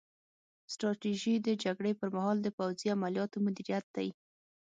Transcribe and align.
ستراتیژي 0.73 1.33
د 1.41 1.49
جګړې 1.63 1.91
پر 1.99 2.09
مهال 2.15 2.37
د 2.41 2.47
پوځي 2.57 2.87
عملیاتو 2.95 3.37
مدیریت 3.45 3.85
دی 3.95 4.09